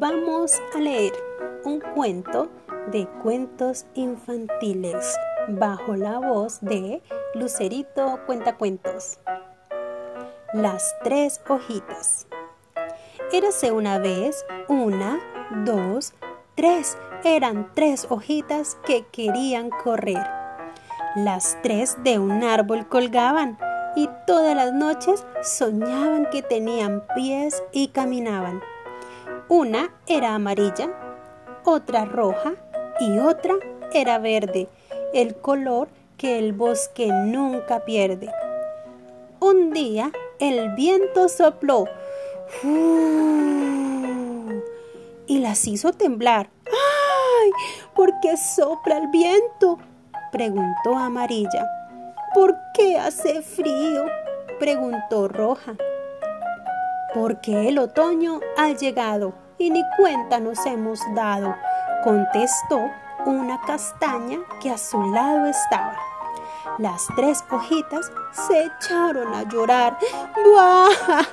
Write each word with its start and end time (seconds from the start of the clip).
Vamos 0.00 0.62
a 0.76 0.78
leer 0.78 1.12
un 1.64 1.80
cuento 1.80 2.48
de 2.92 3.08
cuentos 3.20 3.84
infantiles 3.94 5.18
bajo 5.48 5.96
la 5.96 6.20
voz 6.20 6.60
de 6.60 7.02
Lucerito 7.34 8.20
Cuentacuentos. 8.24 9.18
Las 10.52 10.94
tres 11.02 11.40
hojitas. 11.48 12.28
Érase 13.32 13.72
una 13.72 13.98
vez 13.98 14.46
una, 14.68 15.18
dos, 15.64 16.14
tres. 16.54 16.96
Eran 17.24 17.72
tres 17.74 18.06
hojitas 18.08 18.78
que 18.86 19.04
querían 19.06 19.68
correr. 19.70 20.24
Las 21.16 21.58
tres 21.64 21.96
de 22.04 22.20
un 22.20 22.44
árbol 22.44 22.88
colgaban 22.88 23.58
y 23.96 24.08
todas 24.28 24.54
las 24.54 24.72
noches 24.72 25.26
soñaban 25.42 26.30
que 26.30 26.42
tenían 26.42 27.02
pies 27.16 27.64
y 27.72 27.88
caminaban. 27.88 28.62
Una 29.50 29.90
era 30.06 30.34
amarilla, 30.34 30.90
otra 31.64 32.04
roja 32.04 32.52
y 33.00 33.18
otra 33.18 33.54
era 33.94 34.18
verde, 34.18 34.68
el 35.14 35.36
color 35.36 35.88
que 36.18 36.38
el 36.38 36.52
bosque 36.52 37.06
nunca 37.06 37.86
pierde. 37.86 38.30
Un 39.40 39.72
día 39.72 40.12
el 40.38 40.74
viento 40.74 41.30
sopló 41.30 41.86
y 45.26 45.38
las 45.38 45.66
hizo 45.66 45.94
temblar. 45.94 46.50
¡Ay! 46.66 47.50
¿Por 47.94 48.20
qué 48.20 48.36
sopla 48.36 48.98
el 48.98 49.06
viento? 49.06 49.78
preguntó 50.30 50.94
Amarilla. 50.94 51.66
¿Por 52.34 52.54
qué 52.74 52.98
hace 52.98 53.40
frío? 53.40 54.04
preguntó 54.58 55.26
Roja. 55.26 55.74
Porque 57.14 57.68
el 57.68 57.78
otoño 57.78 58.40
ha 58.56 58.70
llegado 58.70 59.32
y 59.58 59.70
ni 59.70 59.82
cuenta 59.98 60.40
nos 60.40 60.64
hemos 60.66 61.00
dado, 61.14 61.54
contestó 62.04 62.80
una 63.26 63.60
castaña 63.62 64.38
que 64.60 64.70
a 64.70 64.78
su 64.78 65.00
lado 65.12 65.46
estaba. 65.46 65.96
Las 66.78 67.06
tres 67.16 67.42
hojitas 67.50 68.12
se 68.32 68.64
echaron 68.66 69.34
a 69.34 69.42
llorar. 69.42 69.98
¡Buah! 70.44 71.24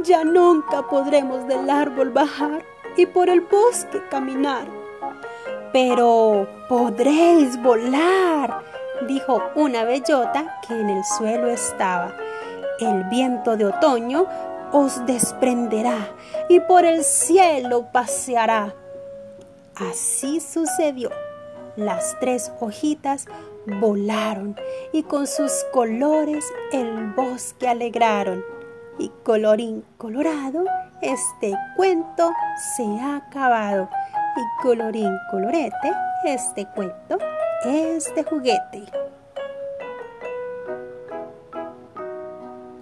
Ya 0.00 0.24
nunca 0.24 0.82
podremos 0.82 1.46
del 1.46 1.68
árbol 1.68 2.10
bajar 2.10 2.64
y 2.96 3.06
por 3.06 3.28
el 3.28 3.40
bosque 3.42 4.02
caminar. 4.08 4.66
Pero 5.72 6.46
podréis 6.68 7.60
volar, 7.62 8.62
dijo 9.06 9.42
una 9.54 9.84
bellota 9.84 10.60
que 10.66 10.74
en 10.74 10.88
el 10.88 11.04
suelo 11.04 11.48
estaba. 11.48 12.14
El 12.78 13.04
viento 13.04 13.56
de 13.56 13.66
otoño 13.66 14.26
os 14.72 15.04
desprenderá 15.06 16.10
y 16.48 16.60
por 16.60 16.84
el 16.84 17.04
cielo 17.04 17.86
paseará. 17.92 18.74
Así 19.76 20.40
sucedió. 20.40 21.10
Las 21.76 22.18
tres 22.20 22.52
hojitas 22.60 23.26
volaron 23.66 24.56
y 24.92 25.02
con 25.04 25.26
sus 25.26 25.52
colores 25.72 26.44
el 26.72 27.12
bosque 27.12 27.68
alegraron. 27.68 28.44
Y 28.98 29.10
colorín 29.24 29.84
colorado, 29.96 30.64
este 31.00 31.54
cuento 31.76 32.30
se 32.76 32.84
ha 33.00 33.16
acabado. 33.16 33.88
Y 34.36 34.62
colorín 34.62 35.10
colorete, 35.30 35.92
este 36.26 36.66
cuento 36.74 37.18
es 37.64 38.14
de 38.14 38.22
juguete. 38.22 39.11